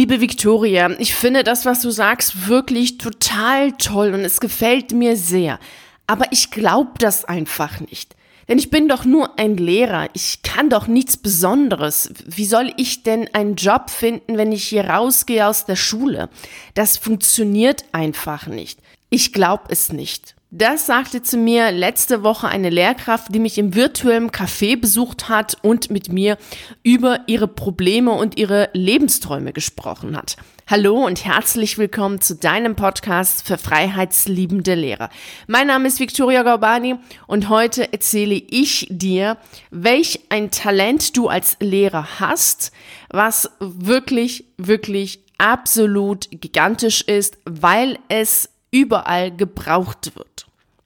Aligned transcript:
Liebe 0.00 0.22
Victoria, 0.22 0.88
ich 0.98 1.14
finde 1.14 1.44
das, 1.44 1.66
was 1.66 1.82
du 1.82 1.90
sagst, 1.90 2.48
wirklich 2.48 2.96
total 2.96 3.72
toll 3.72 4.14
und 4.14 4.20
es 4.20 4.40
gefällt 4.40 4.92
mir 4.92 5.14
sehr. 5.14 5.60
Aber 6.06 6.32
ich 6.32 6.50
glaube 6.50 6.92
das 6.96 7.26
einfach 7.26 7.80
nicht. 7.80 8.16
Denn 8.48 8.56
ich 8.56 8.70
bin 8.70 8.88
doch 8.88 9.04
nur 9.04 9.38
ein 9.38 9.58
Lehrer. 9.58 10.08
Ich 10.14 10.40
kann 10.40 10.70
doch 10.70 10.86
nichts 10.86 11.18
Besonderes. 11.18 12.14
Wie 12.24 12.46
soll 12.46 12.72
ich 12.78 13.02
denn 13.02 13.28
einen 13.34 13.56
Job 13.56 13.90
finden, 13.90 14.38
wenn 14.38 14.52
ich 14.52 14.64
hier 14.64 14.88
rausgehe 14.88 15.46
aus 15.46 15.66
der 15.66 15.76
Schule? 15.76 16.30
Das 16.72 16.96
funktioniert 16.96 17.84
einfach 17.92 18.46
nicht. 18.46 18.78
Ich 19.10 19.34
glaube 19.34 19.64
es 19.68 19.92
nicht. 19.92 20.34
Das 20.52 20.84
sagte 20.84 21.22
zu 21.22 21.36
mir 21.36 21.70
letzte 21.70 22.24
Woche 22.24 22.48
eine 22.48 22.70
Lehrkraft, 22.70 23.32
die 23.32 23.38
mich 23.38 23.56
im 23.56 23.76
virtuellen 23.76 24.32
Café 24.32 24.76
besucht 24.76 25.28
hat 25.28 25.56
und 25.62 25.92
mit 25.92 26.12
mir 26.12 26.38
über 26.82 27.20
ihre 27.28 27.46
Probleme 27.46 28.10
und 28.10 28.36
ihre 28.36 28.68
Lebensträume 28.72 29.52
gesprochen 29.52 30.16
hat. 30.16 30.34
Hallo 30.66 31.06
und 31.06 31.24
herzlich 31.24 31.78
willkommen 31.78 32.20
zu 32.20 32.34
deinem 32.34 32.74
Podcast 32.74 33.46
für 33.46 33.58
freiheitsliebende 33.58 34.74
Lehrer. 34.74 35.08
Mein 35.46 35.68
Name 35.68 35.86
ist 35.86 36.00
Victoria 36.00 36.42
Gaubani 36.42 36.96
und 37.28 37.48
heute 37.48 37.92
erzähle 37.92 38.34
ich 38.34 38.88
dir, 38.90 39.36
welch 39.70 40.18
ein 40.30 40.50
Talent 40.50 41.16
du 41.16 41.28
als 41.28 41.58
Lehrer 41.60 42.18
hast, 42.18 42.72
was 43.08 43.52
wirklich, 43.60 44.46
wirklich 44.56 45.20
absolut 45.38 46.26
gigantisch 46.32 47.02
ist, 47.02 47.38
weil 47.44 48.00
es 48.08 48.48
überall 48.72 49.34
gebraucht 49.34 50.16
wird. 50.16 50.29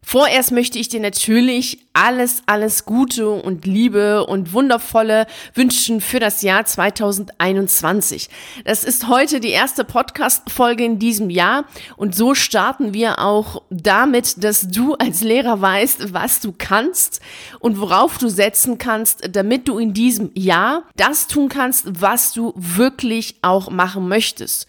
Vorerst 0.06 0.52
möchte 0.52 0.78
ich 0.78 0.88
dir 0.88 1.00
natürlich 1.00 1.78
alles, 1.94 2.42
alles 2.44 2.84
Gute 2.84 3.30
und 3.30 3.64
Liebe 3.64 4.26
und 4.26 4.52
Wundervolle 4.52 5.26
wünschen 5.54 6.02
für 6.02 6.20
das 6.20 6.42
Jahr 6.42 6.66
2021. 6.66 8.28
Das 8.66 8.84
ist 8.84 9.08
heute 9.08 9.40
die 9.40 9.48
erste 9.48 9.82
Podcast-Folge 9.82 10.84
in 10.84 10.98
diesem 10.98 11.30
Jahr 11.30 11.64
und 11.96 12.14
so 12.14 12.34
starten 12.34 12.92
wir 12.92 13.18
auch 13.18 13.62
damit, 13.70 14.44
dass 14.44 14.68
du 14.68 14.94
als 14.94 15.22
Lehrer 15.22 15.62
weißt, 15.62 16.12
was 16.12 16.40
du 16.40 16.52
kannst 16.56 17.20
und 17.58 17.80
worauf 17.80 18.18
du 18.18 18.28
setzen 18.28 18.76
kannst, 18.76 19.34
damit 19.34 19.68
du 19.68 19.78
in 19.78 19.94
diesem 19.94 20.30
Jahr 20.34 20.82
das 20.96 21.28
tun 21.28 21.48
kannst, 21.48 22.02
was 22.02 22.34
du 22.34 22.52
wirklich 22.56 23.36
auch 23.40 23.70
machen 23.70 24.06
möchtest. 24.06 24.68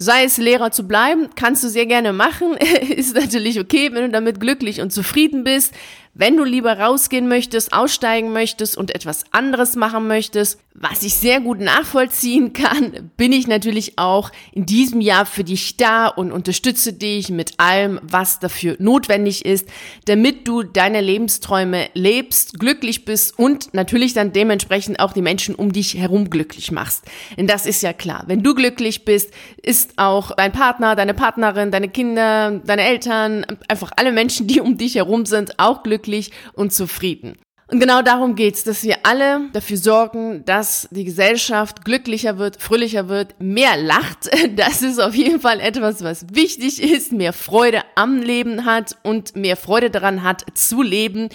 Sei 0.00 0.24
es 0.24 0.36
Lehrer 0.36 0.70
zu 0.70 0.86
bleiben, 0.86 1.28
kannst 1.34 1.64
du 1.64 1.68
sehr 1.68 1.86
gerne 1.86 2.12
machen. 2.12 2.56
Ist 2.88 3.16
natürlich 3.16 3.58
okay, 3.58 3.90
wenn 3.92 4.04
du 4.04 4.10
damit 4.10 4.40
glücklich 4.40 4.80
und 4.80 4.92
zufrieden 4.92 5.42
bist. 5.42 5.74
Wenn 6.18 6.36
du 6.36 6.42
lieber 6.42 6.76
rausgehen 6.80 7.28
möchtest, 7.28 7.72
aussteigen 7.72 8.32
möchtest 8.32 8.76
und 8.76 8.92
etwas 8.92 9.22
anderes 9.30 9.76
machen 9.76 10.08
möchtest, 10.08 10.58
was 10.74 11.04
ich 11.04 11.14
sehr 11.14 11.40
gut 11.40 11.60
nachvollziehen 11.60 12.52
kann, 12.52 13.12
bin 13.16 13.32
ich 13.32 13.46
natürlich 13.46 14.00
auch 14.00 14.32
in 14.50 14.66
diesem 14.66 15.00
Jahr 15.00 15.26
für 15.26 15.44
dich 15.44 15.76
da 15.76 16.08
und 16.08 16.32
unterstütze 16.32 16.92
dich 16.92 17.30
mit 17.30 17.60
allem, 17.60 18.00
was 18.02 18.40
dafür 18.40 18.74
notwendig 18.80 19.44
ist, 19.44 19.68
damit 20.06 20.48
du 20.48 20.64
deine 20.64 21.00
Lebensträume 21.00 21.88
lebst, 21.94 22.58
glücklich 22.58 23.04
bist 23.04 23.38
und 23.38 23.72
natürlich 23.72 24.12
dann 24.12 24.32
dementsprechend 24.32 24.98
auch 24.98 25.12
die 25.12 25.22
Menschen 25.22 25.54
um 25.54 25.72
dich 25.72 25.94
herum 25.94 26.30
glücklich 26.30 26.72
machst. 26.72 27.04
Denn 27.36 27.46
das 27.46 27.64
ist 27.64 27.80
ja 27.80 27.92
klar. 27.92 28.24
Wenn 28.26 28.42
du 28.42 28.56
glücklich 28.56 29.04
bist, 29.04 29.30
ist 29.62 29.92
auch 29.98 30.32
dein 30.32 30.50
Partner, 30.50 30.96
deine 30.96 31.14
Partnerin, 31.14 31.70
deine 31.70 31.88
Kinder, 31.88 32.60
deine 32.64 32.82
Eltern, 32.82 33.46
einfach 33.68 33.92
alle 33.94 34.10
Menschen, 34.10 34.48
die 34.48 34.60
um 34.60 34.76
dich 34.76 34.96
herum 34.96 35.24
sind, 35.24 35.60
auch 35.60 35.84
glücklich 35.84 36.07
glücklich 36.08 36.30
und 36.54 36.72
zufrieden. 36.72 37.36
Und 37.70 37.80
genau 37.80 38.00
darum 38.00 38.34
geht's, 38.34 38.64
dass 38.64 38.82
wir 38.82 38.96
alle 39.02 39.50
dafür 39.52 39.76
sorgen, 39.76 40.42
dass 40.46 40.88
die 40.90 41.04
Gesellschaft 41.04 41.84
glücklicher 41.84 42.38
wird, 42.38 42.62
fröhlicher 42.62 43.10
wird, 43.10 43.38
mehr 43.40 43.76
lacht. 43.76 44.30
Das 44.56 44.80
ist 44.80 44.98
auf 44.98 45.14
jeden 45.14 45.40
Fall 45.40 45.60
etwas, 45.60 46.02
was 46.02 46.24
wichtig 46.32 46.82
ist, 46.82 47.12
mehr 47.12 47.34
Freude 47.34 47.82
am 47.94 48.22
Leben 48.22 48.64
hat 48.64 48.96
und 49.02 49.36
mehr 49.36 49.56
Freude 49.56 49.90
daran 49.90 50.22
hat 50.22 50.44
zu 50.54 50.82
leben 50.82 51.28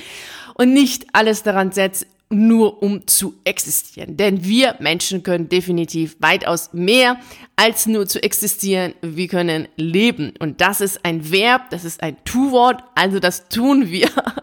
und 0.55 0.73
nicht 0.73 1.05
alles 1.13 1.43
daran 1.43 1.71
setzt, 1.71 2.07
nur 2.29 2.81
um 2.81 3.05
zu 3.05 3.35
existieren. 3.43 4.17
Denn 4.17 4.43
wir 4.43 4.75
Menschen 4.79 5.21
können 5.21 5.49
definitiv 5.49 6.15
weitaus 6.19 6.71
mehr 6.73 7.19
als 7.55 7.85
nur 7.85 8.07
zu 8.07 8.21
existieren. 8.23 8.95
Wir 9.01 9.27
können 9.27 9.67
leben. 9.75 10.33
Und 10.39 10.61
das 10.61 10.81
ist 10.81 11.05
ein 11.05 11.31
Verb, 11.31 11.69
das 11.69 11.85
ist 11.85 12.01
ein 12.01 12.17
Tu-Wort, 12.25 12.83
also 12.95 13.19
das 13.19 13.49
tun 13.49 13.91
wir. 13.91 14.09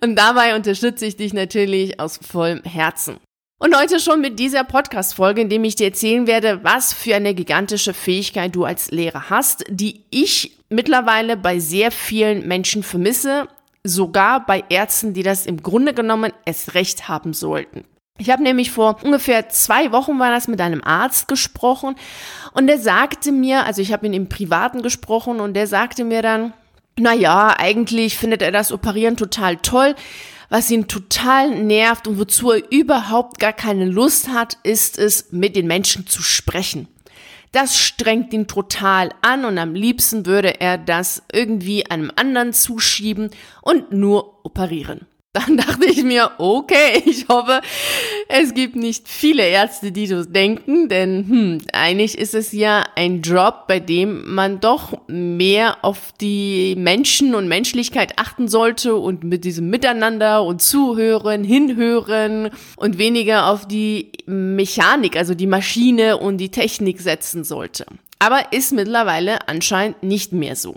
Und 0.00 0.16
dabei 0.16 0.54
unterstütze 0.54 1.06
ich 1.06 1.16
dich 1.16 1.32
natürlich 1.32 1.98
aus 2.00 2.18
vollem 2.22 2.62
Herzen. 2.62 3.18
Und 3.58 3.74
heute 3.74 4.00
schon 4.00 4.20
mit 4.20 4.38
dieser 4.38 4.64
Podcast-Folge, 4.64 5.40
in 5.40 5.48
dem 5.48 5.64
ich 5.64 5.76
dir 5.76 5.86
erzählen 5.86 6.26
werde, 6.26 6.62
was 6.62 6.92
für 6.92 7.14
eine 7.14 7.34
gigantische 7.34 7.94
Fähigkeit 7.94 8.54
du 8.54 8.64
als 8.64 8.90
Lehrer 8.90 9.30
hast, 9.30 9.64
die 9.70 10.04
ich 10.10 10.58
mittlerweile 10.68 11.38
bei 11.38 11.58
sehr 11.58 11.90
vielen 11.90 12.46
Menschen 12.46 12.82
vermisse, 12.82 13.48
sogar 13.82 14.44
bei 14.44 14.62
Ärzten, 14.68 15.14
die 15.14 15.22
das 15.22 15.46
im 15.46 15.62
Grunde 15.62 15.94
genommen 15.94 16.32
es 16.44 16.74
recht 16.74 17.08
haben 17.08 17.32
sollten. 17.32 17.84
Ich 18.18 18.30
habe 18.30 18.42
nämlich 18.42 18.70
vor 18.70 18.96
ungefähr 19.02 19.48
zwei 19.50 19.92
Wochen 19.92 20.18
war 20.18 20.30
das 20.30 20.48
mit 20.48 20.60
einem 20.60 20.82
Arzt 20.82 21.28
gesprochen 21.28 21.96
und 22.52 22.66
der 22.66 22.78
sagte 22.78 23.30
mir, 23.30 23.64
also 23.64 23.82
ich 23.82 23.92
habe 23.92 24.06
ihn 24.06 24.14
im 24.14 24.28
Privaten 24.28 24.82
gesprochen 24.82 25.40
und 25.40 25.54
der 25.54 25.66
sagte 25.66 26.04
mir 26.04 26.22
dann, 26.22 26.54
na 26.98 27.12
ja, 27.12 27.54
eigentlich 27.58 28.16
findet 28.16 28.42
er 28.42 28.52
das 28.52 28.72
Operieren 28.72 29.16
total 29.16 29.56
toll. 29.56 29.94
Was 30.48 30.70
ihn 30.70 30.86
total 30.86 31.50
nervt 31.50 32.06
und 32.06 32.18
wozu 32.18 32.52
er 32.52 32.70
überhaupt 32.70 33.38
gar 33.38 33.52
keine 33.52 33.84
Lust 33.84 34.28
hat, 34.28 34.58
ist 34.62 34.98
es, 34.98 35.32
mit 35.32 35.56
den 35.56 35.66
Menschen 35.66 36.06
zu 36.06 36.22
sprechen. 36.22 36.88
Das 37.52 37.78
strengt 37.78 38.32
ihn 38.32 38.46
total 38.46 39.10
an 39.22 39.44
und 39.44 39.58
am 39.58 39.74
liebsten 39.74 40.26
würde 40.26 40.60
er 40.60 40.78
das 40.78 41.22
irgendwie 41.32 41.90
einem 41.90 42.12
anderen 42.14 42.52
zuschieben 42.52 43.30
und 43.62 43.92
nur 43.92 44.44
operieren. 44.44 45.06
Dann 45.36 45.56
dachte 45.68 45.84
ich 45.84 46.02
mir, 46.02 46.30
okay, 46.38 47.02
ich 47.04 47.28
hoffe, 47.28 47.60
es 48.28 48.54
gibt 48.54 48.74
nicht 48.74 49.06
viele 49.06 49.46
Ärzte, 49.46 49.92
die 49.92 50.06
so 50.06 50.24
denken, 50.24 50.88
denn 50.88 51.28
hm, 51.28 51.58
eigentlich 51.74 52.16
ist 52.16 52.34
es 52.34 52.52
ja 52.52 52.84
ein 52.94 53.20
Job, 53.20 53.66
bei 53.68 53.78
dem 53.78 54.34
man 54.34 54.60
doch 54.60 54.98
mehr 55.08 55.84
auf 55.84 56.12
die 56.20 56.74
Menschen 56.78 57.34
und 57.34 57.48
Menschlichkeit 57.48 58.18
achten 58.18 58.48
sollte 58.48 58.96
und 58.96 59.24
mit 59.24 59.44
diesem 59.44 59.68
Miteinander 59.68 60.42
und 60.42 60.62
Zuhören, 60.62 61.44
Hinhören 61.44 62.48
und 62.76 62.96
weniger 62.96 63.50
auf 63.50 63.68
die 63.68 64.12
Mechanik, 64.24 65.16
also 65.16 65.34
die 65.34 65.46
Maschine 65.46 66.16
und 66.16 66.38
die 66.38 66.50
Technik 66.50 67.00
setzen 67.00 67.44
sollte. 67.44 67.84
Aber 68.18 68.52
ist 68.52 68.72
mittlerweile 68.72 69.48
anscheinend 69.48 70.02
nicht 70.02 70.32
mehr 70.32 70.56
so. 70.56 70.76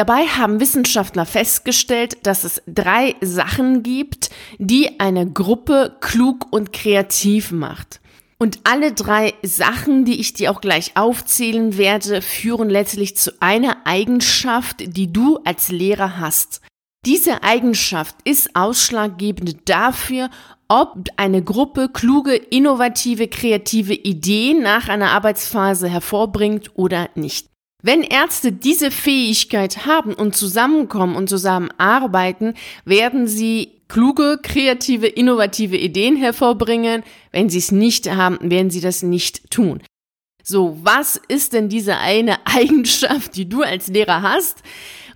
Dabei 0.00 0.28
haben 0.28 0.60
Wissenschaftler 0.60 1.26
festgestellt, 1.26 2.26
dass 2.26 2.44
es 2.44 2.62
drei 2.66 3.16
Sachen 3.20 3.82
gibt, 3.82 4.30
die 4.56 4.98
eine 4.98 5.30
Gruppe 5.30 5.94
klug 6.00 6.46
und 6.50 6.72
kreativ 6.72 7.52
macht. 7.52 8.00
Und 8.38 8.60
alle 8.64 8.94
drei 8.94 9.34
Sachen, 9.42 10.06
die 10.06 10.18
ich 10.18 10.32
dir 10.32 10.52
auch 10.52 10.62
gleich 10.62 10.96
aufzählen 10.96 11.76
werde, 11.76 12.22
führen 12.22 12.70
letztlich 12.70 13.14
zu 13.18 13.42
einer 13.42 13.76
Eigenschaft, 13.84 14.76
die 14.96 15.12
du 15.12 15.36
als 15.44 15.70
Lehrer 15.70 16.18
hast. 16.18 16.62
Diese 17.04 17.42
Eigenschaft 17.42 18.16
ist 18.24 18.56
ausschlaggebend 18.56 19.68
dafür, 19.68 20.30
ob 20.68 21.08
eine 21.18 21.44
Gruppe 21.44 21.90
kluge, 21.92 22.36
innovative, 22.36 23.28
kreative 23.28 23.92
Ideen 23.92 24.62
nach 24.62 24.88
einer 24.88 25.10
Arbeitsphase 25.10 25.90
hervorbringt 25.90 26.70
oder 26.74 27.10
nicht. 27.16 27.49
Wenn 27.82 28.02
Ärzte 28.02 28.52
diese 28.52 28.90
Fähigkeit 28.90 29.86
haben 29.86 30.14
und 30.14 30.36
zusammenkommen 30.36 31.16
und 31.16 31.28
zusammenarbeiten, 31.28 32.54
werden 32.84 33.26
sie 33.26 33.80
kluge, 33.88 34.38
kreative, 34.42 35.06
innovative 35.06 35.76
Ideen 35.76 36.16
hervorbringen. 36.16 37.02
Wenn 37.32 37.48
sie 37.48 37.58
es 37.58 37.72
nicht 37.72 38.10
haben, 38.10 38.38
werden 38.42 38.70
sie 38.70 38.80
das 38.80 39.02
nicht 39.02 39.50
tun. 39.50 39.82
So, 40.42 40.78
was 40.82 41.20
ist 41.28 41.52
denn 41.52 41.68
diese 41.68 41.98
eine 41.98 42.38
Eigenschaft, 42.46 43.36
die 43.36 43.48
du 43.48 43.62
als 43.62 43.88
Lehrer 43.88 44.22
hast? 44.22 44.62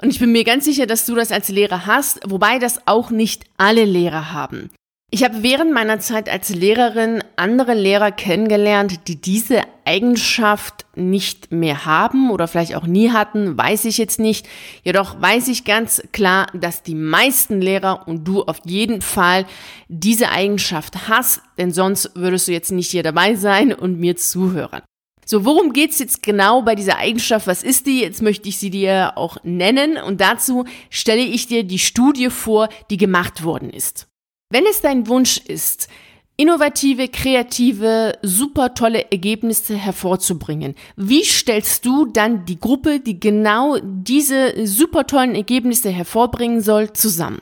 Und 0.03 0.11
ich 0.11 0.19
bin 0.19 0.33
mir 0.33 0.44
ganz 0.44 0.65
sicher, 0.65 0.87
dass 0.87 1.06
du 1.06 1.15
das 1.15 1.33
als 1.33 1.49
Lehrer 1.49 1.87
hast, 1.87 2.21
wobei 2.27 2.59
das 2.59 2.87
auch 2.87 3.11
nicht 3.11 3.44
alle 3.56 3.85
Lehrer 3.85 4.33
haben. 4.33 4.71
Ich 5.11 5.23
habe 5.23 5.43
während 5.43 5.73
meiner 5.73 6.00
Zeit 6.00 6.29
als 6.29 6.49
Lehrerin 6.49 7.23
andere 7.37 7.75
Lehrer 7.75 8.11
kennengelernt, 8.11 9.06
die 9.06 9.21
diese 9.21 9.62
Eigenschaft 9.87 10.87
nicht 10.95 11.53
mehr 11.53 11.85
haben 11.85 12.31
oder 12.31 12.49
vielleicht 12.49 12.75
auch 12.75 12.87
nie 12.87 13.11
hatten, 13.11 13.57
weiß 13.57 13.85
ich 13.85 13.99
jetzt 13.99 14.21
nicht. 14.21 14.47
Jedoch 14.83 15.21
weiß 15.21 15.49
ich 15.49 15.65
ganz 15.65 16.03
klar, 16.13 16.47
dass 16.55 16.83
die 16.83 16.95
meisten 16.95 17.61
Lehrer 17.61 18.07
und 18.07 18.25
du 18.25 18.43
auf 18.43 18.61
jeden 18.65 19.03
Fall 19.03 19.47
diese 19.89 20.31
Eigenschaft 20.31 21.09
hast, 21.09 21.43
denn 21.59 21.73
sonst 21.73 22.13
würdest 22.15 22.49
du 22.49 22.53
jetzt 22.53 22.73
nicht 22.73 22.91
hier 22.91 23.03
dabei 23.03 23.35
sein 23.35 23.73
und 23.73 23.99
mir 23.99 24.17
zuhören. 24.17 24.83
So, 25.27 25.45
worum 25.45 25.73
geht's 25.73 25.99
jetzt 25.99 26.23
genau 26.23 26.63
bei 26.63 26.75
dieser 26.75 26.99
Eigenschaft? 26.99 27.47
Was 27.47 27.63
ist 27.63 27.87
die? 27.87 28.01
Jetzt 28.01 28.21
möchte 28.21 28.49
ich 28.49 28.59
sie 28.59 28.71
dir 28.71 29.13
auch 29.17 29.39
nennen 29.43 29.97
und 29.97 30.21
dazu 30.21 30.67
stelle 30.91 31.23
ich 31.23 31.47
dir 31.47 31.65
die 31.65 31.79
Studie 31.79 32.29
vor, 32.29 32.69
die 32.91 32.99
gemacht 32.99 33.43
worden 33.43 33.71
ist. 33.71 34.07
Wenn 34.51 34.67
es 34.67 34.83
dein 34.83 35.09
Wunsch 35.09 35.39
ist, 35.39 35.89
innovative, 36.37 37.09
kreative, 37.09 38.19
super 38.23 38.75
tolle 38.75 39.11
Ergebnisse 39.13 39.77
hervorzubringen. 39.77 40.75
Wie 40.97 41.25
stellst 41.25 41.87
du 41.87 42.07
dann 42.07 42.45
die 42.45 42.59
Gruppe, 42.59 43.01
die 43.01 43.21
genau 43.21 43.79
diese 43.83 44.67
super 44.67 45.07
tollen 45.07 45.35
Ergebnisse 45.35 45.91
hervorbringen 45.91 46.61
soll, 46.61 46.93
zusammen? 46.93 47.41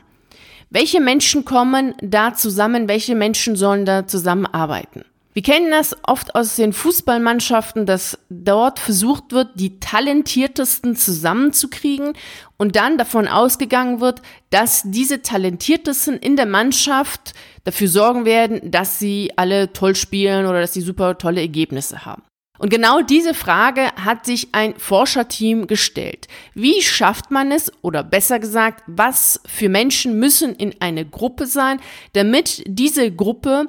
Welche 0.70 1.00
Menschen 1.00 1.44
kommen 1.44 1.94
da 2.02 2.34
zusammen? 2.34 2.88
Welche 2.88 3.14
Menschen 3.14 3.56
sollen 3.56 3.84
da 3.84 4.06
zusammenarbeiten? 4.06 5.04
Wir 5.34 5.42
kennen 5.42 5.70
das 5.70 5.96
oft 6.02 6.34
aus 6.34 6.56
den 6.56 6.74
Fußballmannschaften, 6.74 7.86
dass 7.86 8.18
dort 8.28 8.78
versucht 8.78 9.32
wird, 9.32 9.48
die 9.54 9.80
talentiertesten 9.80 10.94
zusammenzukriegen 10.94 12.12
und 12.58 12.76
dann 12.76 12.98
davon 12.98 13.28
ausgegangen 13.28 14.00
wird, 14.00 14.20
dass 14.50 14.82
diese 14.84 15.22
talentiertesten 15.22 16.18
in 16.18 16.36
der 16.36 16.44
Mannschaft 16.44 17.32
dafür 17.64 17.88
sorgen 17.88 18.26
werden, 18.26 18.70
dass 18.70 18.98
sie 18.98 19.32
alle 19.36 19.72
toll 19.72 19.94
spielen 19.94 20.44
oder 20.44 20.60
dass 20.60 20.74
sie 20.74 20.82
super 20.82 21.16
tolle 21.16 21.40
Ergebnisse 21.40 22.04
haben. 22.04 22.22
Und 22.58 22.68
genau 22.68 23.00
diese 23.00 23.34
Frage 23.34 23.90
hat 24.04 24.26
sich 24.26 24.54
ein 24.54 24.76
Forscherteam 24.76 25.66
gestellt. 25.66 26.28
Wie 26.54 26.80
schafft 26.82 27.30
man 27.30 27.50
es, 27.50 27.72
oder 27.82 28.04
besser 28.04 28.38
gesagt, 28.38 28.84
was 28.86 29.40
für 29.46 29.68
Menschen 29.68 30.18
müssen 30.18 30.54
in 30.54 30.74
eine 30.80 31.04
Gruppe 31.04 31.46
sein, 31.46 31.80
damit 32.12 32.62
diese 32.66 33.10
Gruppe 33.10 33.68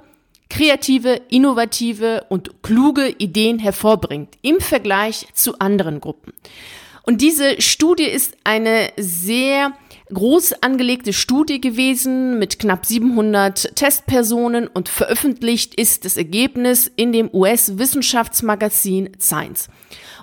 kreative, 0.53 1.19
innovative 1.29 2.27
und 2.29 2.61
kluge 2.61 3.09
Ideen 3.17 3.57
hervorbringt 3.57 4.38
im 4.44 4.59
Vergleich 4.59 5.25
zu 5.33 5.57
anderen 5.57 6.00
Gruppen. 6.00 6.31
Und 7.01 7.21
diese 7.21 7.59
Studie 7.59 8.03
ist 8.03 8.38
eine 8.44 8.91
sehr 8.95 9.73
groß 10.13 10.61
angelegte 10.61 11.11
Studie 11.11 11.59
gewesen 11.59 12.38
mit 12.38 12.59
knapp 12.59 12.85
700 12.85 13.75
Testpersonen 13.75 14.67
und 14.67 14.89
veröffentlicht 14.89 15.73
ist 15.73 16.05
das 16.05 16.17
Ergebnis 16.17 16.91
in 16.95 17.11
dem 17.11 17.31
US-Wissenschaftsmagazin 17.33 19.09
Science. 19.19 19.69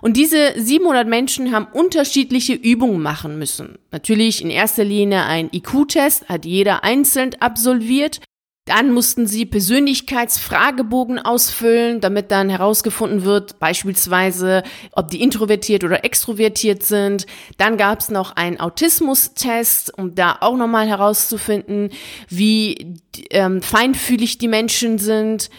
Und 0.00 0.16
diese 0.16 0.52
700 0.56 1.08
Menschen 1.08 1.52
haben 1.52 1.66
unterschiedliche 1.72 2.54
Übungen 2.54 3.02
machen 3.02 3.36
müssen. 3.36 3.78
Natürlich 3.90 4.42
in 4.42 4.50
erster 4.50 4.84
Linie 4.84 5.24
ein 5.24 5.50
IQ-Test, 5.52 6.28
hat 6.28 6.44
jeder 6.44 6.84
einzeln 6.84 7.34
absolviert. 7.40 8.20
Dann 8.66 8.92
mussten 8.92 9.26
sie 9.26 9.46
Persönlichkeitsfragebogen 9.46 11.18
ausfüllen, 11.18 12.00
damit 12.00 12.30
dann 12.30 12.50
herausgefunden 12.50 13.24
wird, 13.24 13.58
beispielsweise, 13.58 14.62
ob 14.92 15.10
die 15.10 15.22
introvertiert 15.22 15.82
oder 15.82 16.04
extrovertiert 16.04 16.82
sind. 16.82 17.26
Dann 17.56 17.76
gab 17.76 18.00
es 18.00 18.10
noch 18.10 18.36
einen 18.36 18.60
Autismus-Test, 18.60 19.96
um 19.98 20.14
da 20.14 20.38
auch 20.40 20.56
nochmal 20.56 20.86
herauszufinden, 20.86 21.90
wie 22.28 22.96
ähm, 23.30 23.62
feinfühlig 23.62 24.38
die 24.38 24.48
Menschen 24.48 24.98
sind. 24.98 25.50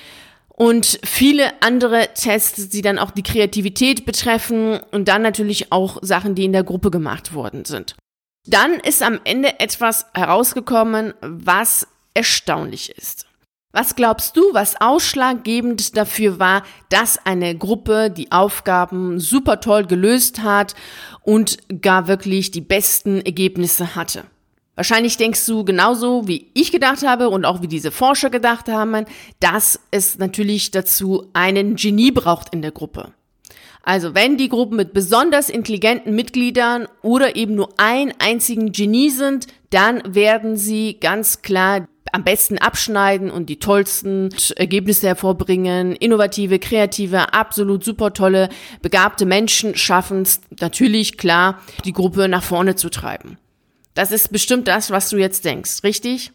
Und 0.47 0.99
viele 1.03 1.59
andere 1.63 2.09
Tests, 2.13 2.69
die 2.69 2.83
dann 2.83 2.99
auch 2.99 3.11
die 3.11 3.23
Kreativität 3.23 4.05
betreffen 4.05 4.79
und 4.91 5.07
dann 5.07 5.23
natürlich 5.23 5.71
auch 5.71 5.97
Sachen, 6.03 6.35
die 6.35 6.45
in 6.45 6.53
der 6.53 6.63
Gruppe 6.63 6.91
gemacht 6.91 7.33
worden 7.33 7.65
sind. 7.65 7.95
Dann 8.45 8.73
ist 8.75 9.01
am 9.01 9.19
Ende 9.23 9.59
etwas 9.59 10.05
herausgekommen, 10.13 11.13
was 11.21 11.87
erstaunlich 12.13 12.89
ist. 12.97 13.25
Was 13.73 13.95
glaubst 13.95 14.35
du, 14.35 14.53
was 14.53 14.79
ausschlaggebend 14.81 15.95
dafür 15.95 16.39
war, 16.39 16.63
dass 16.89 17.25
eine 17.25 17.57
Gruppe 17.57 18.09
die 18.09 18.31
Aufgaben 18.31 19.19
super 19.19 19.61
toll 19.61 19.85
gelöst 19.85 20.43
hat 20.43 20.75
und 21.23 21.57
gar 21.81 22.07
wirklich 22.07 22.51
die 22.51 22.61
besten 22.61 23.21
Ergebnisse 23.21 23.95
hatte? 23.95 24.25
Wahrscheinlich 24.75 25.15
denkst 25.15 25.45
du 25.45 25.63
genauso, 25.63 26.27
wie 26.27 26.47
ich 26.53 26.71
gedacht 26.71 27.05
habe 27.05 27.29
und 27.29 27.45
auch 27.45 27.61
wie 27.61 27.67
diese 27.67 27.91
Forscher 27.91 28.29
gedacht 28.29 28.67
haben, 28.67 29.05
dass 29.39 29.79
es 29.91 30.17
natürlich 30.17 30.71
dazu 30.71 31.29
einen 31.33 31.75
Genie 31.75 32.11
braucht 32.11 32.53
in 32.53 32.61
der 32.61 32.71
Gruppe. 32.71 33.13
Also 33.83 34.13
wenn 34.13 34.37
die 34.37 34.49
Gruppen 34.49 34.77
mit 34.77 34.93
besonders 34.93 35.49
intelligenten 35.49 36.13
Mitgliedern 36.15 36.87
oder 37.01 37.35
eben 37.35 37.55
nur 37.55 37.69
ein 37.77 38.13
einzigen 38.19 38.71
Genie 38.71 39.09
sind, 39.09 39.47
dann 39.71 40.01
werden 40.13 40.55
sie 40.57 40.99
ganz 40.99 41.41
klar 41.41 41.87
am 42.11 42.23
besten 42.23 42.57
abschneiden 42.57 43.31
und 43.31 43.47
die 43.47 43.59
tollsten 43.59 44.29
Ergebnisse 44.55 45.07
hervorbringen. 45.07 45.95
Innovative, 45.95 46.59
kreative, 46.59 47.33
absolut 47.33 47.83
super 47.83 48.13
tolle, 48.13 48.49
begabte 48.81 49.25
Menschen 49.25 49.75
schaffen 49.75 50.23
es 50.23 50.41
natürlich 50.59 51.17
klar, 51.17 51.61
die 51.85 51.93
Gruppe 51.93 52.27
nach 52.27 52.43
vorne 52.43 52.75
zu 52.75 52.89
treiben. 52.89 53.37
Das 53.93 54.11
ist 54.11 54.31
bestimmt 54.31 54.67
das, 54.67 54.91
was 54.91 55.09
du 55.09 55.17
jetzt 55.17 55.45
denkst, 55.45 55.83
richtig? 55.83 56.31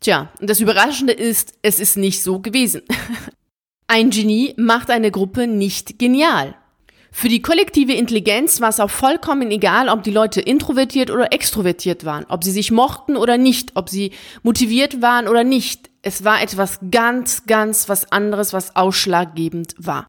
Tja, 0.00 0.30
und 0.40 0.50
das 0.50 0.60
Überraschende 0.60 1.12
ist, 1.12 1.54
es 1.62 1.78
ist 1.78 1.96
nicht 1.96 2.22
so 2.22 2.40
gewesen. 2.40 2.82
Ein 3.86 4.10
Genie 4.10 4.54
macht 4.56 4.90
eine 4.90 5.10
Gruppe 5.10 5.46
nicht 5.46 5.98
genial. 5.98 6.54
Für 7.14 7.28
die 7.28 7.42
kollektive 7.42 7.92
Intelligenz 7.92 8.62
war 8.62 8.70
es 8.70 8.80
auch 8.80 8.90
vollkommen 8.90 9.50
egal, 9.50 9.90
ob 9.90 10.02
die 10.02 10.10
Leute 10.10 10.40
introvertiert 10.40 11.10
oder 11.10 11.32
extrovertiert 11.32 12.06
waren, 12.06 12.24
ob 12.28 12.42
sie 12.42 12.50
sich 12.50 12.72
mochten 12.72 13.18
oder 13.18 13.36
nicht, 13.36 13.72
ob 13.76 13.90
sie 13.90 14.12
motiviert 14.42 15.02
waren 15.02 15.28
oder 15.28 15.44
nicht. 15.44 15.90
Es 16.00 16.24
war 16.24 16.42
etwas 16.42 16.80
ganz, 16.90 17.44
ganz 17.46 17.88
was 17.90 18.10
anderes, 18.10 18.54
was 18.54 18.74
ausschlaggebend 18.74 19.74
war. 19.76 20.06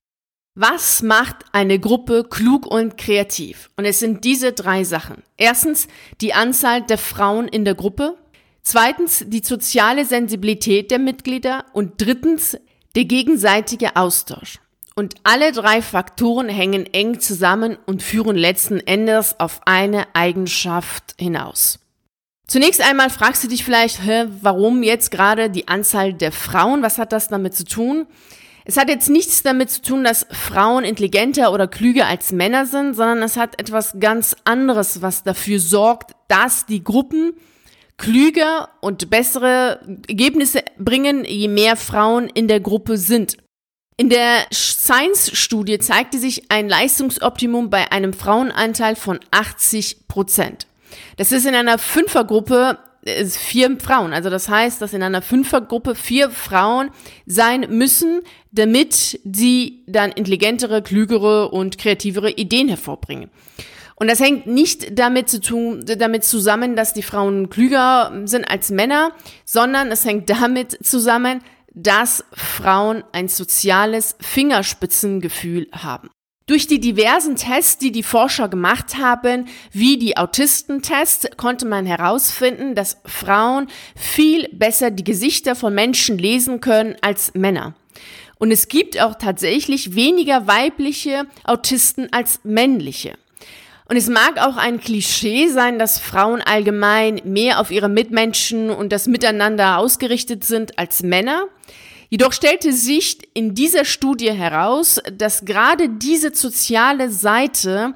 Was 0.56 1.04
macht 1.04 1.38
eine 1.52 1.78
Gruppe 1.78 2.24
klug 2.24 2.66
und 2.66 2.98
kreativ? 2.98 3.70
Und 3.76 3.86
es 3.86 4.00
sind 4.00 4.24
diese 4.24 4.54
drei 4.54 4.84
Sachen. 4.84 5.24
Erstens 5.36 5.88
die 6.22 6.34
Anzahl 6.34 6.84
der 6.84 6.98
Frauen 6.98 7.48
in 7.48 7.66
der 7.66 7.76
Gruppe. 7.76 8.18
Zweitens 8.62 9.26
die 9.28 9.44
soziale 9.44 10.06
Sensibilität 10.06 10.90
der 10.90 11.00
Mitglieder. 11.00 11.66
Und 11.74 11.94
drittens 11.98 12.58
der 12.96 13.06
gegenseitige 13.06 13.96
Austausch. 13.96 14.60
Und 14.96 15.16
alle 15.24 15.52
drei 15.52 15.82
Faktoren 15.82 16.50
hängen 16.50 16.86
eng 16.86 17.20
zusammen 17.20 17.78
und 17.86 18.04
führen 18.04 18.36
letzten 18.36 18.80
Endes 18.80 19.40
auf 19.40 19.62
eine 19.66 20.06
Eigenschaft 20.14 21.16
hinaus. 21.20 21.80
Zunächst 22.48 22.82
einmal 22.82 23.10
fragst 23.10 23.44
du 23.44 23.48
dich 23.48 23.64
vielleicht, 23.64 24.04
hä, 24.04 24.26
warum 24.42 24.84
jetzt 24.84 25.10
gerade 25.10 25.50
die 25.50 25.68
Anzahl 25.68 26.14
der 26.14 26.32
Frauen? 26.32 26.84
Was 26.84 26.98
hat 26.98 27.12
das 27.12 27.28
damit 27.30 27.56
zu 27.56 27.64
tun? 27.64 28.06
Es 28.66 28.78
hat 28.78 28.90
jetzt 28.90 29.10
nichts 29.10 29.44
damit 29.44 29.72
zu 29.72 29.82
tun, 29.82 30.04
dass 30.04 30.28
Frauen 30.30 30.84
intelligenter 30.84 31.52
oder 31.52 31.68
klüger 31.68 32.08
als 32.08 32.32
Männer 32.32 32.66
sind, 32.66 32.94
sondern 32.94 33.22
es 33.24 33.36
hat 33.36 33.60
etwas 33.60 34.00
ganz 34.00 34.36
anderes, 34.46 35.02
was 35.02 35.24
dafür 35.24 35.60
sorgt, 35.60 36.12
dass 36.28 36.66
die 36.66 36.84
Gruppen 36.84 37.34
klüger 37.98 38.70
und 38.82 39.10
bessere 39.10 39.80
Ergebnisse 40.08 40.64
bringen, 40.78 41.26
je 41.26 41.48
mehr 41.48 41.76
Frauen 41.76 42.30
in 42.30 42.48
der 42.48 42.60
Gruppe 42.60 42.98
sind. 42.98 43.38
In 43.96 44.10
der 44.10 44.46
Science-Studie 44.52 45.78
zeigte 45.80 46.18
sich 46.18 46.50
ein 46.50 46.68
Leistungsoptimum 46.68 47.70
bei 47.70 47.92
einem 47.92 48.14
Frauenanteil 48.14 48.96
von 48.96 49.20
80 49.32 50.08
Prozent. 50.08 50.68
Das 51.18 51.32
ist 51.32 51.46
in 51.46 51.54
einer 51.54 51.78
Fünfergruppe 51.78 52.80
äh, 53.06 53.26
vier 53.26 53.78
Frauen. 53.80 54.14
Also 54.14 54.30
das 54.30 54.50
heißt, 54.50 54.82
dass 54.82 54.94
in 54.94 55.04
einer 55.04 55.22
Fünfergruppe 55.22 55.94
vier 55.94 56.32
Frauen 56.32 56.90
sein 57.28 57.68
müssen, 57.70 58.22
damit 58.52 59.20
sie 59.24 59.84
dann 59.86 60.12
intelligentere, 60.12 60.82
klügere 60.82 61.52
und 61.52 61.78
kreativere 61.78 62.32
Ideen 62.32 62.70
hervorbringen. 62.70 63.30
Und 63.96 64.10
das 64.10 64.20
hängt 64.20 64.48
nicht 64.48 64.98
damit, 64.98 65.30
zu 65.30 65.40
tun, 65.40 65.86
damit 65.86 66.24
zusammen, 66.24 66.76
dass 66.76 66.94
die 66.94 67.04
Frauen 67.04 67.50
klüger 67.50 68.12
sind 68.26 68.50
als 68.50 68.72
Männer, 68.72 69.12
sondern 69.46 69.92
es 69.92 70.04
hängt 70.04 70.30
damit 70.30 70.86
zusammen, 70.86 71.42
dass 71.74 72.24
Frauen 72.34 73.04
ein 73.12 73.28
soziales 73.28 74.16
Fingerspitzengefühl 74.20 75.68
haben. 75.72 76.10
Durch 76.46 76.68
die 76.68 76.82
diversen 76.82 77.38
Tests, 77.38 77.78
die 77.78 77.94
die 77.94 78.04
Forscher 78.04 78.50
gemacht 78.50 78.98
haben, 78.98 79.48
wie 79.72 79.98
die 79.98 80.18
Autistentests, 80.18 81.28
konnte 81.38 81.66
man 81.66 81.86
herausfinden, 81.86 82.76
dass 82.76 82.98
Frauen 83.06 83.68
viel 83.96 84.50
besser 84.52 84.92
die 84.92 85.06
Gesichter 85.06 85.56
von 85.56 85.74
Menschen 85.74 86.18
lesen 86.18 86.60
können 86.60 86.98
als 87.02 87.34
Männer. 87.34 87.76
Und 88.40 88.52
es 88.52 88.68
gibt 88.68 89.00
auch 89.00 89.16
tatsächlich 89.16 89.96
weniger 89.96 90.46
weibliche 90.46 91.28
Autisten 91.46 92.12
als 92.12 92.42
männliche. 92.44 93.14
Und 93.94 93.98
es 93.98 94.10
mag 94.10 94.40
auch 94.40 94.58
ein 94.58 94.80
Klischee 94.80 95.50
sein, 95.50 95.78
dass 95.78 96.00
Frauen 96.00 96.42
allgemein 96.42 97.22
mehr 97.26 97.60
auf 97.60 97.70
ihre 97.70 97.90
Mitmenschen 97.90 98.72
und 98.72 98.92
das 98.92 99.06
Miteinander 99.06 99.78
ausgerichtet 99.78 100.44
sind 100.44 100.80
als 100.80 101.04
Männer. 101.04 101.46
Jedoch 102.10 102.34
stellte 102.34 102.74
sich 102.74 103.20
in 103.36 103.54
dieser 103.54 103.86
Studie 103.86 104.32
heraus, 104.32 105.00
dass 105.16 105.46
gerade 105.46 105.90
diese 105.90 106.34
soziale 106.34 107.12
Seite 107.12 107.94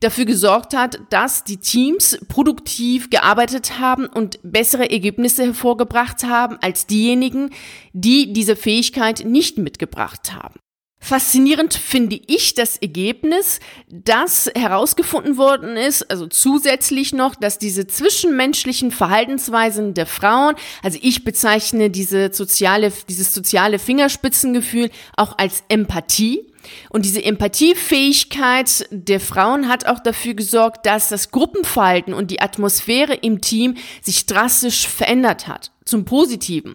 dafür 0.00 0.24
gesorgt 0.24 0.74
hat, 0.74 0.98
dass 1.10 1.44
die 1.44 1.58
Teams 1.58 2.18
produktiv 2.28 3.08
gearbeitet 3.08 3.78
haben 3.78 4.06
und 4.06 4.40
bessere 4.42 4.90
Ergebnisse 4.90 5.44
hervorgebracht 5.44 6.24
haben 6.24 6.58
als 6.60 6.88
diejenigen, 6.88 7.50
die 7.92 8.32
diese 8.32 8.56
Fähigkeit 8.56 9.24
nicht 9.24 9.58
mitgebracht 9.58 10.32
haben. 10.32 10.58
Faszinierend 11.06 11.72
finde 11.72 12.20
ich 12.26 12.54
das 12.54 12.78
Ergebnis, 12.78 13.60
dass 13.88 14.50
herausgefunden 14.56 15.36
worden 15.36 15.76
ist, 15.76 16.10
also 16.10 16.26
zusätzlich 16.26 17.12
noch, 17.12 17.36
dass 17.36 17.60
diese 17.60 17.86
zwischenmenschlichen 17.86 18.90
Verhaltensweisen 18.90 19.94
der 19.94 20.06
Frauen, 20.06 20.56
also 20.82 20.98
ich 21.00 21.22
bezeichne 21.22 21.90
diese 21.90 22.32
soziale, 22.32 22.92
dieses 23.08 23.32
soziale 23.32 23.78
Fingerspitzengefühl 23.78 24.90
auch 25.16 25.38
als 25.38 25.62
Empathie. 25.68 26.44
Und 26.90 27.04
diese 27.04 27.22
Empathiefähigkeit 27.22 28.88
der 28.90 29.20
Frauen 29.20 29.68
hat 29.68 29.86
auch 29.86 30.00
dafür 30.00 30.34
gesorgt, 30.34 30.86
dass 30.86 31.08
das 31.08 31.30
Gruppenverhalten 31.30 32.14
und 32.14 32.32
die 32.32 32.40
Atmosphäre 32.40 33.14
im 33.14 33.40
Team 33.40 33.76
sich 34.02 34.26
drastisch 34.26 34.88
verändert 34.88 35.46
hat 35.46 35.70
zum 35.84 36.04
Positiven, 36.04 36.74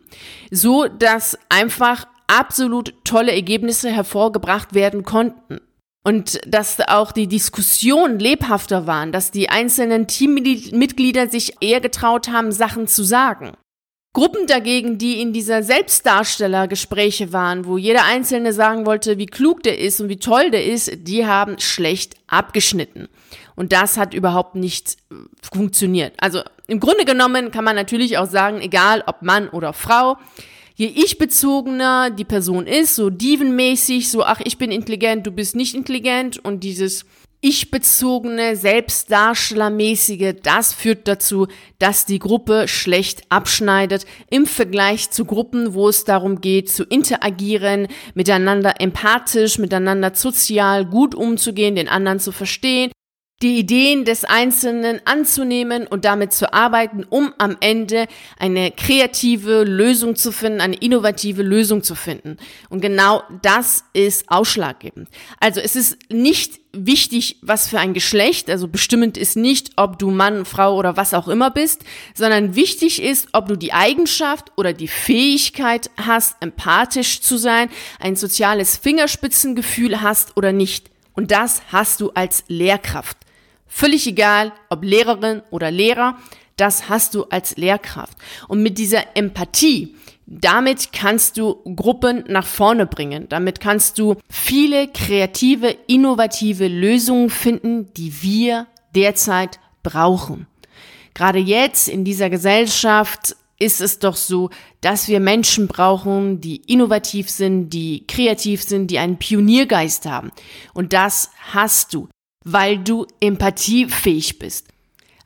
so 0.50 0.88
dass 0.88 1.38
einfach 1.50 2.08
absolut 2.32 2.94
tolle 3.04 3.34
Ergebnisse 3.34 3.90
hervorgebracht 3.90 4.74
werden 4.74 5.04
konnten. 5.04 5.60
Und 6.04 6.42
dass 6.48 6.80
auch 6.88 7.12
die 7.12 7.28
Diskussionen 7.28 8.18
lebhafter 8.18 8.88
waren, 8.88 9.12
dass 9.12 9.30
die 9.30 9.50
einzelnen 9.50 10.08
Teammitglieder 10.08 11.30
sich 11.30 11.58
eher 11.62 11.80
getraut 11.80 12.30
haben, 12.30 12.52
Sachen 12.52 12.88
zu 12.88 13.04
sagen. 13.04 13.52
Gruppen 14.14 14.48
dagegen, 14.48 14.98
die 14.98 15.22
in 15.22 15.32
dieser 15.32 15.64
Selbstdarstellergespräche 15.64 17.32
waren, 17.32 17.66
wo 17.66 17.78
jeder 17.78 18.04
Einzelne 18.04 18.52
sagen 18.52 18.86
wollte, 18.86 19.18
wie 19.20 19.28
klug 19.28 19.64
der 19.64 19.80
ist 19.80 20.02
und 20.02 20.10
wie 20.10 20.18
toll 20.18 20.52
der 20.52 20.66
ist, 20.66 20.92
die 21.08 21.26
haben 21.26 21.60
schlecht 21.60 22.16
abgeschnitten. 22.28 23.08
Und 23.56 23.72
das 23.72 23.98
hat 23.98 24.14
überhaupt 24.14 24.56
nicht 24.56 24.98
äh, 25.12 25.16
funktioniert. 25.54 26.14
Also 26.18 26.42
im 26.68 26.80
Grunde 26.80 27.06
genommen 27.06 27.52
kann 27.52 27.64
man 27.64 27.76
natürlich 27.76 28.18
auch 28.18 28.30
sagen, 28.30 28.60
egal 28.60 29.04
ob 29.06 29.22
Mann 29.22 29.48
oder 29.48 29.72
Frau, 29.72 30.18
je 30.82 30.88
ich-bezogener 30.88 32.10
die 32.10 32.26
Person 32.26 32.66
ist, 32.66 32.96
so 32.96 33.12
dievenmäßig, 33.12 34.10
so, 34.10 34.24
ach, 34.24 34.42
ich 34.44 34.58
bin 34.58 34.72
intelligent, 34.72 35.28
du 35.28 35.32
bist 35.32 35.56
nicht 35.56 35.76
intelligent 35.76 36.44
und 36.44 36.64
dieses 36.64 37.06
ich-bezogene, 37.40 38.56
selbstdarstellermäßige, 38.56 40.34
das 40.42 40.74
führt 40.74 41.08
dazu, 41.08 41.46
dass 41.78 42.08
die 42.08 42.18
Gruppe 42.18 42.68
schlecht 42.68 43.22
abschneidet 43.30 44.08
im 44.32 44.48
Vergleich 44.48 45.12
zu 45.12 45.26
Gruppen, 45.26 45.76
wo 45.76 45.88
es 45.88 46.04
darum 46.04 46.42
geht, 46.42 46.72
zu 46.72 46.84
interagieren, 46.84 47.88
miteinander 48.16 48.82
empathisch, 48.82 49.60
miteinander 49.60 50.14
sozial 50.16 50.88
gut 50.88 51.14
umzugehen, 51.14 51.76
den 51.76 51.90
anderen 51.90 52.20
zu 52.20 52.32
verstehen, 52.32 52.92
die 53.42 53.58
Ideen 53.58 54.06
des 54.06 54.24
Einzelnen 54.24 55.02
anzunehmen 55.06 55.88
und 55.88 56.06
damit 56.06 56.32
zu 56.34 56.54
arbeiten, 56.54 57.06
um 57.10 57.34
am 57.38 57.58
Ende 57.60 58.08
eine 58.38 58.72
kreative 58.72 59.64
Lösung 59.64 60.16
zu 60.16 60.32
finden, 60.32 60.62
eine 60.62 60.76
innovative 60.76 61.42
Lösung 61.42 61.84
zu 61.84 61.96
finden. 61.96 62.38
Und 62.70 62.82
genau 62.82 63.24
das 63.42 63.84
ist 63.94 64.30
ausschlaggebend. 64.30 65.10
Also 65.40 65.60
es 65.60 65.76
ist 65.76 65.98
nicht 66.12 66.60
wichtig, 66.74 67.38
was 67.42 67.68
für 67.68 67.80
ein 67.80 67.94
Geschlecht, 67.94 68.50
also 68.50 68.68
bestimmend 68.68 69.18
ist 69.18 69.36
nicht, 69.36 69.72
ob 69.76 70.00
du 70.00 70.10
Mann, 70.10 70.46
Frau 70.46 70.78
oder 70.78 70.96
was 70.96 71.14
auch 71.14 71.28
immer 71.28 71.52
bist, 71.52 71.84
sondern 72.14 72.56
wichtig 72.56 73.02
ist, 73.02 73.28
ob 73.34 73.48
du 73.48 73.58
die 73.58 73.74
Eigenschaft 73.74 74.52
oder 74.56 74.72
die 74.72 74.88
Fähigkeit 74.88 75.90
hast, 75.98 76.38
empathisch 76.40 77.22
zu 77.22 77.38
sein, 77.38 77.70
ein 78.00 78.16
soziales 78.16 78.78
Fingerspitzengefühl 78.78 80.02
hast 80.02 80.38
oder 80.38 80.54
nicht. 80.54 80.90
Und 81.14 81.32
das 81.32 81.62
hast 81.72 82.00
du 82.00 82.12
als 82.12 82.44
Lehrkraft. 82.48 83.18
Völlig 83.74 84.06
egal, 84.06 84.52
ob 84.70 84.84
Lehrerin 84.84 85.42
oder 85.50 85.72
Lehrer, 85.72 86.18
das 86.58 86.90
hast 86.90 87.16
du 87.16 87.24
als 87.24 87.56
Lehrkraft. 87.56 88.18
Und 88.50 88.62
mit 88.62 88.78
dieser 88.78 89.16
Empathie, 89.16 89.96
damit 90.28 90.92
kannst 90.92 91.38
du 91.38 91.56
Gruppen 91.76 92.26
nach 92.28 92.46
vorne 92.46 92.86
bringen. 92.86 93.30
Damit 93.30 93.62
kannst 93.62 93.98
du 93.98 94.18
viele 94.30 94.90
kreative, 94.90 95.76
innovative 95.88 96.68
Lösungen 96.68 97.30
finden, 97.30 97.94
die 97.94 98.22
wir 98.22 98.68
derzeit 98.94 99.60
brauchen. 99.84 100.48
Gerade 101.14 101.40
jetzt 101.40 101.88
in 101.88 102.04
dieser 102.04 102.30
Gesellschaft 102.30 103.38
ist 103.58 103.80
es 103.80 104.00
doch 104.00 104.18
so, 104.18 104.50
dass 104.82 105.08
wir 105.08 105.22
Menschen 105.22 105.68
brauchen, 105.68 106.42
die 106.42 106.58
innovativ 106.58 107.30
sind, 107.30 107.70
die 107.70 108.06
kreativ 108.06 108.64
sind, 108.64 108.88
die 108.88 109.00
einen 109.00 109.18
Pioniergeist 109.18 110.06
haben. 110.06 110.32
Und 110.74 110.92
das 110.92 111.32
hast 111.54 111.94
du 111.94 112.10
weil 112.44 112.78
du 112.78 113.06
empathiefähig 113.20 114.40
bist. 114.40 114.68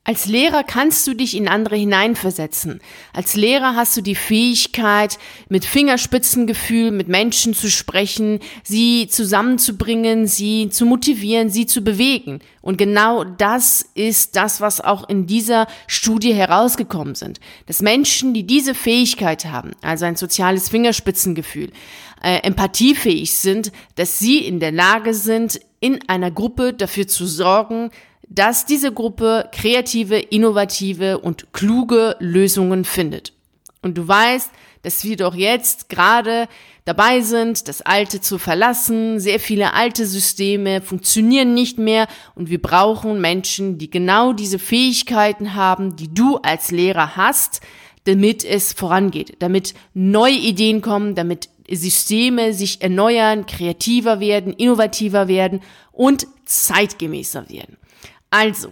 Als 0.07 0.27
Lehrer 0.27 0.63
kannst 0.63 1.07
du 1.07 1.15
dich 1.15 1.35
in 1.35 1.47
andere 1.47 1.75
hineinversetzen. 1.75 2.79
Als 3.11 3.35
Lehrer 3.35 3.75
hast 3.75 3.97
du 3.97 4.01
die 4.01 4.13
Fähigkeit, 4.13 5.17
mit 5.49 5.65
Fingerspitzengefühl 5.65 6.91
mit 6.91 7.07
Menschen 7.07 7.55
zu 7.55 7.71
sprechen, 7.71 8.39
sie 8.63 9.07
zusammenzubringen, 9.07 10.27
sie 10.27 10.69
zu 10.69 10.85
motivieren, 10.85 11.49
sie 11.49 11.65
zu 11.65 11.81
bewegen. 11.81 12.39
Und 12.61 12.77
genau 12.77 13.23
das 13.23 13.83
ist 13.95 14.35
das, 14.35 14.61
was 14.61 14.79
auch 14.79 15.09
in 15.09 15.25
dieser 15.25 15.65
Studie 15.87 16.35
herausgekommen 16.35 17.15
sind. 17.15 17.39
Dass 17.65 17.81
Menschen, 17.81 18.35
die 18.35 18.45
diese 18.45 18.75
Fähigkeit 18.75 19.45
haben, 19.45 19.71
also 19.81 20.05
ein 20.05 20.17
soziales 20.17 20.69
Fingerspitzengefühl, 20.69 21.71
äh, 22.25 22.39
empathiefähig 22.39 23.35
sind, 23.35 23.71
dass 23.93 24.17
sie 24.17 24.39
in 24.39 24.59
der 24.59 24.71
Lage 24.71 25.13
sind, 25.13 25.59
in 25.79 25.99
einer 26.09 26.31
Gruppe 26.31 26.73
dafür 26.73 27.07
zu 27.07 27.27
sorgen, 27.27 27.91
dass 28.27 28.65
diese 28.65 28.91
Gruppe 28.91 29.47
kreative, 29.51 30.17
innovative 30.17 31.19
und 31.19 31.53
kluge 31.53 32.15
Lösungen 32.17 32.83
findet. 32.83 33.33
Und 33.83 33.99
du 33.99 34.07
weißt, 34.07 34.49
dass 34.81 35.03
wir 35.03 35.17
doch 35.17 35.35
jetzt 35.35 35.87
gerade 35.89 36.47
dabei 36.83 37.21
sind, 37.21 37.67
das 37.67 37.83
Alte 37.83 38.21
zu 38.21 38.39
verlassen. 38.39 39.19
Sehr 39.19 39.39
viele 39.39 39.75
alte 39.75 40.07
Systeme 40.07 40.81
funktionieren 40.81 41.53
nicht 41.53 41.77
mehr 41.77 42.07
und 42.33 42.49
wir 42.49 42.59
brauchen 42.59 43.21
Menschen, 43.21 43.77
die 43.77 43.91
genau 43.91 44.33
diese 44.33 44.57
Fähigkeiten 44.57 45.53
haben, 45.53 45.95
die 45.95 46.11
du 46.11 46.37
als 46.37 46.71
Lehrer 46.71 47.15
hast, 47.15 47.61
damit 48.05 48.43
es 48.43 48.73
vorangeht, 48.73 49.35
damit 49.39 49.75
neue 49.93 50.37
Ideen 50.37 50.81
kommen, 50.81 51.13
damit 51.13 51.49
Systeme 51.69 52.53
sich 52.53 52.81
erneuern, 52.81 53.45
kreativer 53.45 54.19
werden, 54.19 54.53
innovativer 54.53 55.27
werden 55.27 55.61
und 55.91 56.27
zeitgemäßer 56.45 57.49
werden. 57.49 57.77
Also, 58.29 58.71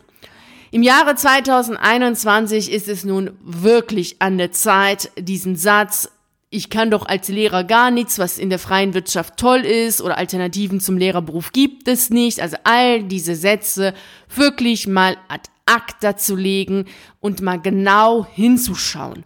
im 0.71 0.83
Jahre 0.83 1.15
2021 1.15 2.71
ist 2.71 2.87
es 2.87 3.03
nun 3.03 3.31
wirklich 3.43 4.21
an 4.21 4.37
der 4.37 4.51
Zeit, 4.51 5.11
diesen 5.19 5.55
Satz, 5.55 6.09
ich 6.49 6.69
kann 6.69 6.91
doch 6.91 7.07
als 7.07 7.29
Lehrer 7.29 7.63
gar 7.63 7.89
nichts, 7.89 8.19
was 8.19 8.37
in 8.37 8.51
der 8.51 8.59
freien 8.59 8.93
Wirtschaft 8.93 9.37
toll 9.37 9.61
ist 9.61 10.01
oder 10.01 10.17
Alternativen 10.17 10.79
zum 10.79 10.97
Lehrerberuf 10.97 11.51
gibt 11.51 11.87
es 11.87 12.11
nicht. 12.11 12.41
Also 12.41 12.57
all 12.63 13.03
diese 13.03 13.35
Sätze 13.35 13.95
wirklich 14.35 14.85
mal 14.85 15.17
ad 15.29 15.49
acta 15.65 16.15
zu 16.15 16.35
legen 16.35 16.85
und 17.19 17.41
mal 17.41 17.59
genau 17.59 18.27
hinzuschauen 18.31 19.23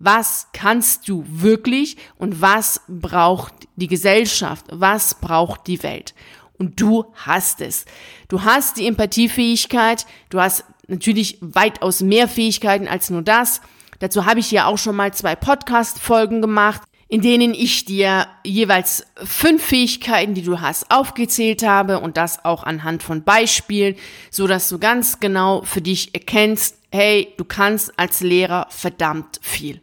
was 0.00 0.48
kannst 0.52 1.08
du 1.08 1.24
wirklich 1.28 1.96
und 2.16 2.40
was 2.40 2.80
braucht 2.88 3.54
die 3.76 3.86
Gesellschaft, 3.86 4.66
was 4.70 5.14
braucht 5.14 5.66
die 5.66 5.82
Welt. 5.82 6.14
Und 6.58 6.80
du 6.80 7.04
hast 7.14 7.60
es. 7.60 7.84
Du 8.28 8.42
hast 8.42 8.78
die 8.78 8.86
Empathiefähigkeit, 8.86 10.06
du 10.30 10.40
hast 10.40 10.64
natürlich 10.88 11.38
weitaus 11.40 12.00
mehr 12.00 12.28
Fähigkeiten 12.28 12.88
als 12.88 13.10
nur 13.10 13.22
das. 13.22 13.60
Dazu 14.00 14.24
habe 14.24 14.40
ich 14.40 14.50
ja 14.50 14.66
auch 14.66 14.78
schon 14.78 14.96
mal 14.96 15.12
zwei 15.14 15.36
Podcast-Folgen 15.36 16.40
gemacht, 16.40 16.82
in 17.08 17.20
denen 17.20 17.52
ich 17.54 17.84
dir 17.84 18.26
jeweils 18.44 19.04
fünf 19.16 19.62
Fähigkeiten, 19.62 20.32
die 20.32 20.42
du 20.42 20.60
hast, 20.60 20.90
aufgezählt 20.90 21.62
habe 21.62 22.00
und 22.00 22.16
das 22.16 22.44
auch 22.44 22.62
anhand 22.62 23.02
von 23.02 23.24
Beispielen, 23.24 23.96
so 24.30 24.46
dass 24.46 24.68
du 24.68 24.78
ganz 24.78 25.20
genau 25.20 25.62
für 25.62 25.82
dich 25.82 26.14
erkennst, 26.14 26.78
hey, 26.92 27.34
du 27.36 27.44
kannst 27.44 27.98
als 27.98 28.20
Lehrer 28.20 28.66
verdammt 28.70 29.40
viel. 29.42 29.80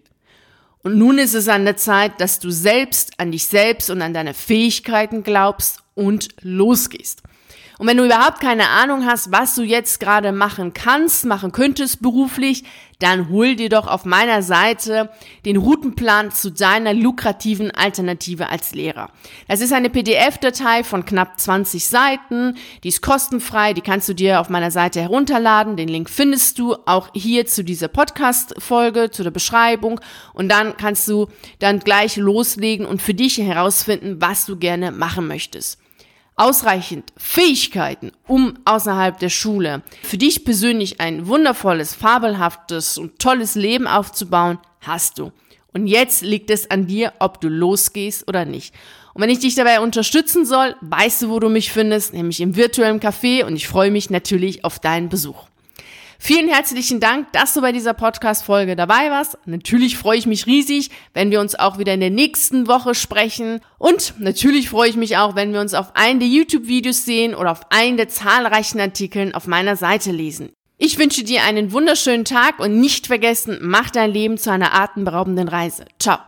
Und 0.87 0.97
nun 0.97 1.17
ist 1.17 1.33
es 1.33 1.49
an 1.49 1.65
der 1.65 1.75
Zeit, 1.75 2.21
dass 2.21 2.39
du 2.39 2.49
selbst 2.49 3.11
an 3.17 3.33
dich 3.33 3.45
selbst 3.45 3.89
und 3.89 4.01
an 4.01 4.13
deine 4.13 4.33
Fähigkeiten 4.33 5.21
glaubst 5.21 5.83
und 5.95 6.29
losgehst. 6.39 7.23
Und 7.77 7.87
wenn 7.87 7.97
du 7.97 8.05
überhaupt 8.05 8.39
keine 8.39 8.69
Ahnung 8.69 9.05
hast, 9.05 9.29
was 9.29 9.53
du 9.55 9.63
jetzt 9.63 9.99
gerade 9.99 10.31
machen 10.31 10.71
kannst, 10.71 11.25
machen 11.25 11.51
könntest 11.51 12.01
beruflich, 12.01 12.63
dann 12.99 13.29
hol 13.29 13.55
dir 13.55 13.69
doch 13.69 13.87
auf 13.87 14.05
meiner 14.05 14.41
Seite 14.41 15.09
den 15.45 15.57
Routenplan 15.57 16.31
zu 16.31 16.51
deiner 16.51 16.93
lukrativen 16.93 17.71
Alternative 17.71 18.49
als 18.49 18.73
Lehrer. 18.73 19.11
Das 19.47 19.61
ist 19.61 19.73
eine 19.73 19.89
PDF-Datei 19.89 20.83
von 20.83 21.05
knapp 21.05 21.39
20 21.39 21.85
Seiten, 21.85 22.55
die 22.83 22.89
ist 22.89 23.01
kostenfrei, 23.01 23.73
die 23.73 23.81
kannst 23.81 24.09
du 24.09 24.13
dir 24.13 24.39
auf 24.39 24.49
meiner 24.49 24.71
Seite 24.71 25.01
herunterladen. 25.01 25.77
Den 25.77 25.89
Link 25.89 26.09
findest 26.09 26.57
du 26.59 26.75
auch 26.85 27.09
hier 27.13 27.45
zu 27.45 27.63
dieser 27.63 27.87
Podcast-Folge, 27.87 29.11
zu 29.11 29.23
der 29.23 29.31
Beschreibung 29.31 29.99
und 30.33 30.49
dann 30.49 30.75
kannst 30.77 31.07
du 31.07 31.27
dann 31.59 31.79
gleich 31.79 32.17
loslegen 32.17 32.85
und 32.85 33.01
für 33.01 33.13
dich 33.13 33.37
herausfinden, 33.37 34.17
was 34.19 34.45
du 34.45 34.57
gerne 34.57 34.91
machen 34.91 35.27
möchtest 35.27 35.79
ausreichend 36.37 37.11
Fähigkeiten, 37.17 38.11
um 38.27 38.59
außerhalb 38.63 39.19
der 39.19 39.29
Schule 39.29 39.81
für 40.03 40.17
dich 40.17 40.45
persönlich 40.45 41.01
ein 41.01 41.27
wundervolles, 41.27 41.95
fabelhaftes 41.95 42.97
und 42.97 43.19
tolles 43.19 43.55
Leben 43.55 43.87
aufzubauen, 43.87 44.59
hast 44.81 45.17
du. 45.17 45.31
Und 45.73 45.87
jetzt 45.87 46.21
liegt 46.21 46.49
es 46.49 46.71
an 46.71 46.87
dir, 46.87 47.13
ob 47.19 47.41
du 47.41 47.49
losgehst 47.49 48.27
oder 48.27 48.45
nicht. 48.45 48.73
Und 49.13 49.23
wenn 49.23 49.29
ich 49.31 49.39
dich 49.39 49.55
dabei 49.55 49.79
unterstützen 49.81 50.45
soll, 50.45 50.75
weißt 50.81 51.23
du, 51.23 51.29
wo 51.29 51.39
du 51.39 51.49
mich 51.49 51.71
findest, 51.71 52.13
nämlich 52.13 52.39
im 52.39 52.55
virtuellen 52.55 52.99
Café 52.99 53.43
und 53.43 53.55
ich 53.55 53.67
freue 53.67 53.91
mich 53.91 54.09
natürlich 54.11 54.63
auf 54.63 54.79
deinen 54.79 55.09
Besuch. 55.09 55.47
Vielen 56.19 56.49
herzlichen 56.49 56.99
Dank, 56.99 57.31
dass 57.31 57.53
du 57.53 57.61
bei 57.61 57.71
dieser 57.71 57.93
Podcast-Folge 57.93 58.75
dabei 58.75 59.11
warst. 59.11 59.37
Natürlich 59.45 59.97
freue 59.97 60.17
ich 60.17 60.25
mich 60.25 60.45
riesig, 60.45 60.89
wenn 61.13 61.31
wir 61.31 61.39
uns 61.39 61.55
auch 61.55 61.77
wieder 61.77 61.93
in 61.93 61.99
der 61.99 62.09
nächsten 62.09 62.67
Woche 62.67 62.95
sprechen. 62.95 63.61
Und 63.77 64.15
natürlich 64.19 64.69
freue 64.69 64.89
ich 64.89 64.95
mich 64.95 65.17
auch, 65.17 65.35
wenn 65.35 65.53
wir 65.53 65.61
uns 65.61 65.73
auf 65.73 65.95
einen 65.95 66.19
der 66.19 66.27
YouTube-Videos 66.27 67.05
sehen 67.05 67.35
oder 67.35 67.51
auf 67.51 67.61
einen 67.69 67.97
der 67.97 68.09
zahlreichen 68.09 68.79
Artikeln 68.79 69.35
auf 69.35 69.47
meiner 69.47 69.75
Seite 69.75 70.11
lesen. 70.11 70.49
Ich 70.79 70.99
wünsche 70.99 71.23
dir 71.23 71.43
einen 71.43 71.71
wunderschönen 71.71 72.25
Tag 72.25 72.59
und 72.59 72.79
nicht 72.79 73.07
vergessen, 73.07 73.57
mach 73.61 73.89
dein 73.89 74.11
Leben 74.11 74.37
zu 74.37 74.51
einer 74.51 74.73
atemberaubenden 74.73 75.47
Reise. 75.47 75.85
Ciao. 75.99 76.19